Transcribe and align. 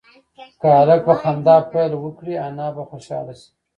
که 0.59 0.67
هلک 0.77 1.01
په 1.07 1.13
خندا 1.21 1.57
پیل 1.71 1.91
وکړي 1.97 2.33
انا 2.47 2.67
به 2.75 2.83
خوشحاله 2.89 3.33
شي. 3.39 3.49